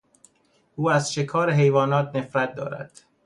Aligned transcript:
او 0.75 0.89
از 0.91 1.13
شکار 1.13 1.51
حیوانات 1.51 2.15
نفرت 2.15 2.55
دارد. 2.55 3.01